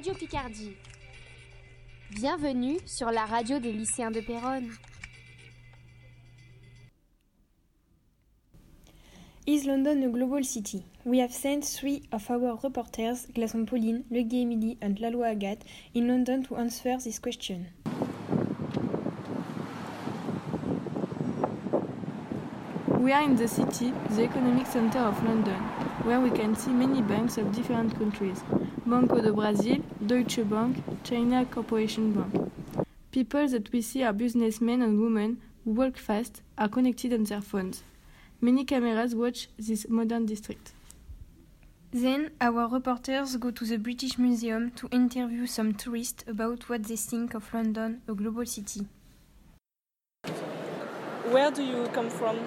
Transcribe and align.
Radio 0.00 0.14
Picardie. 0.14 0.72
Bienvenue 2.12 2.78
sur 2.86 3.10
la 3.10 3.26
radio 3.26 3.58
des 3.58 3.70
lycéens 3.70 4.10
de 4.10 4.20
Péronne. 4.20 4.70
Is 9.46 9.66
London 9.66 10.02
a 10.02 10.08
global 10.08 10.42
city? 10.42 10.84
We 11.04 11.20
have 11.20 11.32
sent 11.32 11.64
three 11.64 12.02
of 12.12 12.30
our 12.30 12.58
reporters, 12.62 13.26
Glaçon 13.36 13.66
Pauline, 13.66 14.04
Le 14.10 14.22
Guy 14.22 14.40
Emily, 14.40 14.78
and 14.80 14.94
Lalo 15.00 15.22
Agathe, 15.22 15.66
in 15.94 16.08
London 16.08 16.44
to 16.44 16.56
answer 16.56 16.96
this 16.96 17.18
question. 17.18 17.66
We 22.98 23.12
are 23.12 23.22
in 23.22 23.36
the 23.36 23.48
city, 23.48 23.92
the 24.12 24.22
economic 24.22 24.66
center 24.66 25.00
of 25.00 25.22
London, 25.22 25.60
where 26.04 26.20
we 26.20 26.30
can 26.30 26.56
see 26.56 26.70
many 26.70 27.02
banks 27.02 27.36
of 27.36 27.52
different 27.54 27.98
countries 27.98 28.42
Banco 28.90 29.20
do 29.20 29.32
Brasil, 29.32 29.84
Deutsche 30.04 30.42
Bank, 30.42 30.76
China 31.04 31.44
Corporation 31.44 32.12
Bank. 32.12 32.50
People 33.12 33.46
that 33.46 33.70
we 33.70 33.82
see 33.82 34.02
are 34.02 34.12
businessmen 34.12 34.82
and 34.82 35.00
women 35.00 35.40
who 35.64 35.70
work 35.70 35.96
fast, 35.96 36.42
are 36.58 36.68
connected 36.68 37.12
on 37.12 37.22
their 37.22 37.40
phones. 37.40 37.84
Many 38.40 38.64
cameras 38.64 39.14
watch 39.14 39.48
this 39.56 39.88
modern 39.88 40.26
district. 40.26 40.72
Then 41.92 42.32
our 42.40 42.66
reporters 42.66 43.36
go 43.36 43.52
to 43.52 43.64
the 43.64 43.78
British 43.78 44.18
Museum 44.18 44.72
to 44.72 44.88
interview 44.88 45.46
some 45.46 45.72
tourists 45.72 46.24
about 46.26 46.68
what 46.68 46.82
they 46.82 46.96
think 46.96 47.34
of 47.34 47.54
London, 47.54 48.02
a 48.08 48.14
global 48.14 48.44
city. 48.44 48.88
Where 51.30 51.52
do 51.52 51.62
you 51.62 51.88
come 51.92 52.10
from? 52.10 52.40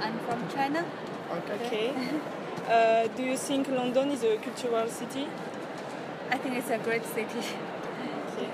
I'm 0.00 0.18
from 0.20 0.48
China. 0.48 0.86
Okay. 1.30 1.92
uh, 2.66 3.08
do 3.08 3.22
you 3.22 3.36
think 3.36 3.68
London 3.68 4.10
is 4.10 4.24
a 4.24 4.38
cultural 4.38 4.88
city? 4.88 5.28
I 6.32 6.38
think 6.38 6.56
it's 6.56 6.70
a 6.70 6.78
great 6.78 7.04
city. 7.04 7.44
Okay. 8.32 8.48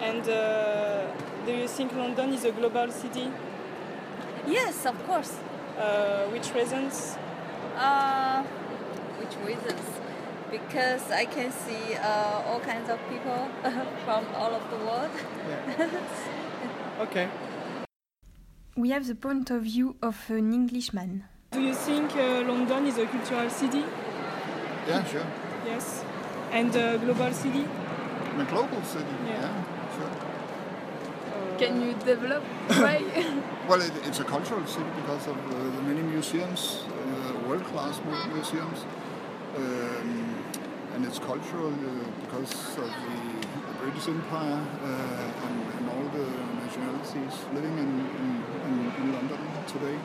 And 0.00 0.26
uh, 0.26 1.06
do 1.44 1.52
you 1.52 1.68
think 1.68 1.94
London 1.94 2.32
is 2.32 2.46
a 2.46 2.52
global 2.52 2.90
city? 2.90 3.30
Yes, 4.46 4.86
of 4.86 4.96
course. 5.06 5.36
Uh, 5.78 6.24
which 6.32 6.54
reasons? 6.54 7.18
Uh, 7.76 8.42
which 9.20 9.36
reasons? 9.46 9.84
Because 10.50 11.10
I 11.10 11.26
can 11.26 11.52
see 11.52 11.94
uh, 11.94 12.48
all 12.48 12.60
kinds 12.60 12.88
of 12.88 12.98
people 13.10 13.50
from 14.06 14.24
all 14.34 14.54
of 14.54 14.64
the 14.70 14.78
world. 14.86 15.10
Okay. 17.00 17.28
We 18.76 18.90
have 18.90 19.06
the 19.06 19.14
point 19.14 19.50
of 19.50 19.62
view 19.62 19.94
of 20.02 20.16
an 20.30 20.52
Englishman. 20.52 21.24
Do 21.52 21.60
you 21.60 21.74
think 21.74 22.16
uh, 22.16 22.42
London 22.42 22.86
is 22.86 22.98
a 22.98 23.06
cultural 23.06 23.48
city? 23.50 23.84
Yeah, 24.88 25.04
sure. 25.04 25.26
Yes. 25.64 26.02
And 26.52 26.74
a 26.74 26.98
global 26.98 27.32
city? 27.32 27.64
A 28.38 28.44
global 28.44 28.82
city. 28.82 29.04
Yeah. 29.26 29.40
Yeah, 29.40 29.64
sure. 29.96 30.10
Can 31.58 31.80
you 31.82 31.94
develop 32.04 32.42
why? 32.68 33.02
Well, 33.68 33.82
it, 33.82 33.92
it's 34.06 34.20
a 34.20 34.24
cultural 34.24 34.64
city 34.66 34.88
because 34.96 35.26
of 35.26 35.36
uh, 35.36 35.58
the 35.76 35.82
many 35.82 36.00
museums, 36.00 36.84
uh, 36.88 37.46
world-class 37.46 38.00
museums, 38.32 38.86
um, 39.56 40.34
and 40.94 41.04
it's 41.04 41.18
cultural 41.18 41.68
uh, 41.68 42.10
because 42.24 42.52
of 42.78 42.88
the, 43.04 43.16
the 43.68 43.74
British 43.82 44.08
Empire 44.08 44.64
uh, 44.84 45.46
and, 45.46 45.56
and 45.76 45.90
all 45.90 46.06
the 46.16 46.26
nationalities 46.64 47.34
living 47.52 47.76
in, 47.76 47.90
in, 48.20 48.42
in, 48.66 48.92
in 49.02 49.12
London 49.12 49.38
today. 49.66 49.98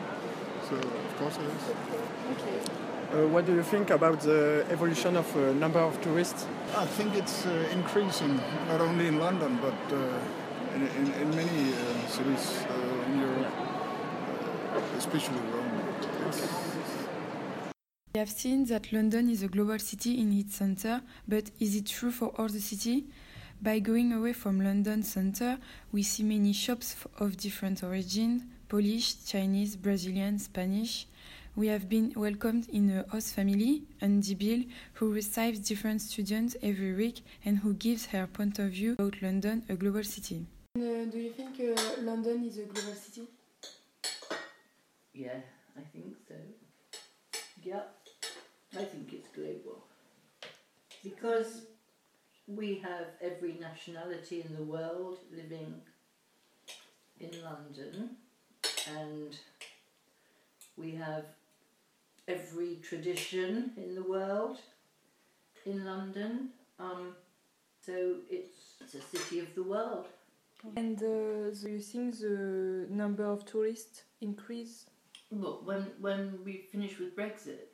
So 0.67 0.75
of 0.75 1.17
course 1.17 1.37
it 1.37 1.47
is. 1.55 2.92
Uh, 3.13 3.27
what 3.27 3.45
do 3.45 3.53
you 3.53 3.61
think 3.61 3.91
about 3.91 4.19
the 4.21 4.65
evolution 4.71 5.15
of 5.15 5.37
uh, 5.37 5.53
number 5.53 5.77
of 5.77 6.01
tourists? 6.01 6.47
I 6.75 6.85
think 6.85 7.13
it's 7.13 7.45
uh, 7.45 7.69
increasing, 7.71 8.41
not 8.67 8.81
only 8.81 9.05
in 9.05 9.19
London, 9.19 9.59
but 9.61 9.95
uh, 9.95 10.19
in, 10.73 10.87
in, 10.87 11.13
in 11.21 11.29
many 11.35 11.73
uh, 11.73 12.07
cities 12.07 12.65
uh, 12.67 13.11
in 13.11 13.19
Europe, 13.19 13.53
uh, 14.73 14.97
especially 14.97 15.37
Rome. 15.53 15.69
We 18.15 18.19
have 18.19 18.31
seen 18.31 18.65
that 18.65 18.91
London 18.91 19.29
is 19.29 19.43
a 19.43 19.47
global 19.47 19.77
city 19.77 20.19
in 20.19 20.33
its 20.33 20.55
center, 20.55 21.01
but 21.27 21.51
is 21.59 21.75
it 21.75 21.85
true 21.85 22.11
for 22.11 22.29
all 22.39 22.47
the 22.47 22.61
city? 22.61 23.05
By 23.61 23.77
going 23.77 24.11
away 24.11 24.33
from 24.33 24.59
London 24.59 25.03
center, 25.03 25.59
we 25.91 26.01
see 26.01 26.23
many 26.23 26.51
shops 26.51 26.95
of 27.19 27.37
different 27.37 27.83
origin, 27.83 28.49
Polish, 28.67 29.23
Chinese, 29.25 29.75
Brazilian, 29.75 30.39
Spanish. 30.39 31.05
We 31.55 31.67
have 31.67 31.87
been 31.87 32.13
welcomed 32.15 32.67
in 32.69 32.89
a 32.89 33.05
host 33.11 33.35
family, 33.35 33.83
Andy 34.01 34.33
Bill, 34.33 34.63
who 34.93 35.13
receives 35.13 35.59
different 35.59 36.01
students 36.01 36.55
every 36.63 36.95
week 36.95 37.23
and 37.45 37.59
who 37.59 37.75
gives 37.75 38.07
her 38.07 38.25
point 38.25 38.57
of 38.57 38.71
view 38.71 38.93
about 38.93 39.21
London, 39.21 39.61
a 39.69 39.75
global 39.75 40.03
city. 40.03 40.47
do 40.75 41.11
you 41.13 41.31
think 41.31 41.59
uh, 41.59 42.01
London 42.01 42.43
is 42.43 42.57
a 42.57 42.63
global 42.63 42.95
city? 42.95 43.27
Yeah, 45.13 45.41
I 45.77 45.81
think 45.91 46.15
so. 46.27 46.33
Yeah, 47.61 47.83
I 48.75 48.85
think 48.85 49.13
it's 49.13 49.27
global. 49.27 49.85
Because 51.03 51.67
we 52.47 52.79
have 52.79 53.05
every 53.21 53.59
nationality 53.59 54.43
in 54.43 54.55
the 54.55 54.63
world 54.63 55.19
living 55.31 55.75
in 57.19 57.29
London, 57.43 58.17
and 58.97 59.37
we 60.75 60.95
have 60.95 61.25
every 62.27 62.79
tradition 62.81 63.71
in 63.77 63.95
the 63.95 64.03
world 64.03 64.57
in 65.65 65.85
London. 65.85 66.49
Um, 66.79 67.15
so 67.85 68.15
it's, 68.29 68.75
it's 68.81 68.95
a 68.95 69.01
city 69.01 69.39
of 69.39 69.53
the 69.55 69.63
world. 69.63 70.07
And 70.77 70.97
uh, 70.97 71.53
do 71.53 71.69
you 71.69 71.79
think 71.79 72.19
the 72.19 72.87
number 72.89 73.25
of 73.25 73.45
tourists 73.45 74.03
increase? 74.21 74.85
Well, 75.29 75.61
when 75.65 75.87
when 75.99 76.39
we 76.45 76.57
finish 76.71 76.99
with 76.99 77.15
Brexit, 77.17 77.67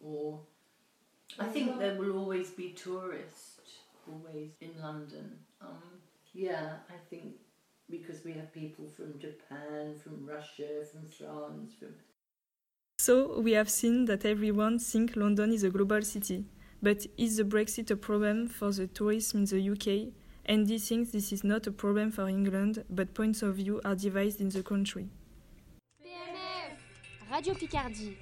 or 0.00 0.38
I 1.38 1.46
think 1.46 1.78
there 1.78 1.96
will 1.96 2.16
always 2.16 2.50
be 2.50 2.70
tourists, 2.70 3.80
always 4.06 4.50
in 4.60 4.70
London. 4.80 5.32
Um, 5.60 5.82
yeah, 6.32 6.74
I 6.88 6.98
think 7.10 7.34
because 7.90 8.24
we 8.24 8.32
have 8.34 8.52
people 8.52 8.86
from 8.96 9.18
Japan, 9.18 9.94
from 10.02 10.24
Russia, 10.24 10.84
from 10.90 11.06
France, 11.08 11.72
from 11.78 11.94
So 13.04 13.40
we 13.40 13.50
have 13.54 13.68
seen 13.68 14.04
that 14.04 14.24
everyone 14.24 14.78
thinks 14.78 15.16
London 15.16 15.52
is 15.52 15.64
a 15.64 15.70
global 15.70 16.02
city. 16.02 16.44
But 16.80 17.04
is 17.18 17.36
the 17.36 17.42
Brexit 17.42 17.90
a 17.90 17.96
problem 17.96 18.46
for 18.46 18.70
the 18.70 18.86
tourism 18.86 19.40
in 19.40 19.46
the 19.46 19.70
UK? 19.70 20.12
Andy 20.46 20.78
thinks 20.78 21.10
this 21.10 21.32
is 21.32 21.42
not 21.42 21.66
a 21.66 21.72
problem 21.72 22.12
for 22.12 22.28
England, 22.28 22.84
but 22.88 23.12
points 23.12 23.42
of 23.42 23.56
view 23.56 23.80
are 23.84 23.96
divided 23.96 24.40
in 24.40 24.50
the 24.50 24.62
country. 24.62 25.08
PNF 26.00 26.76
Radio 27.28 27.54
Picardie. 27.54 28.14